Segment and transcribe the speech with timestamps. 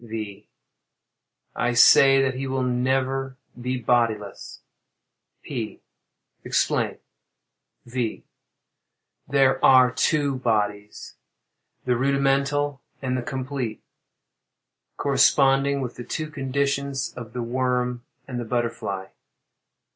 [0.03, 0.47] V.
[1.55, 4.61] I say that he will never be bodiless.
[5.43, 5.83] P.
[6.43, 6.97] Explain.
[7.85, 8.23] V.
[9.27, 13.83] There are two bodies—the rudimental and the complete;
[14.97, 19.05] corresponding with the two conditions of the worm and the butterfly.